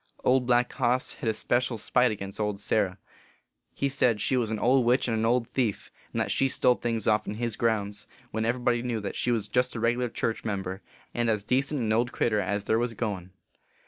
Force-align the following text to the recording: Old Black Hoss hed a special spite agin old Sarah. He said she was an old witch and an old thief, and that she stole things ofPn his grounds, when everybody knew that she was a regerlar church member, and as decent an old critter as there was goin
Old 0.23 0.47
Black 0.47 0.73
Hoss 0.73 1.13
hed 1.13 1.29
a 1.29 1.33
special 1.35 1.77
spite 1.77 2.09
agin 2.11 2.31
old 2.39 2.59
Sarah. 2.59 2.97
He 3.71 3.87
said 3.87 4.19
she 4.19 4.35
was 4.35 4.49
an 4.49 4.57
old 4.57 4.83
witch 4.83 5.07
and 5.07 5.15
an 5.15 5.27
old 5.27 5.47
thief, 5.49 5.91
and 6.11 6.19
that 6.19 6.31
she 6.31 6.49
stole 6.49 6.73
things 6.73 7.05
ofPn 7.05 7.35
his 7.35 7.55
grounds, 7.55 8.07
when 8.31 8.43
everybody 8.43 8.81
knew 8.81 8.99
that 9.01 9.15
she 9.15 9.29
was 9.29 9.45
a 9.45 9.49
regerlar 9.51 10.11
church 10.11 10.43
member, 10.43 10.81
and 11.13 11.29
as 11.29 11.43
decent 11.43 11.81
an 11.81 11.93
old 11.93 12.11
critter 12.11 12.39
as 12.39 12.63
there 12.63 12.79
was 12.79 12.95
goin 12.95 13.29